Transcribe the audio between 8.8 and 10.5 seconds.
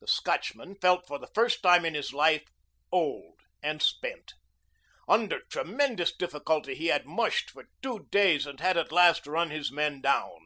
last run his men down.